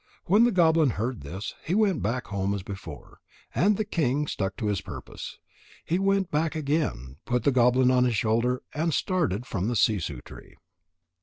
[0.25, 3.19] When the goblin heard this, he went back home as before.
[3.53, 5.37] And the king stuck to his purpose.
[5.85, 10.23] He went back again, put the goblin on his shoulder, and started from the sissoo
[10.23, 10.55] tree.